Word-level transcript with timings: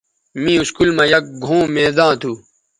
می 0.41 0.53
اسکول 0.61 0.89
مہ 0.97 1.03
یک 1.13 1.25
گھؤں 1.45 1.63
میداں 1.73 2.13
تھو 2.21 2.31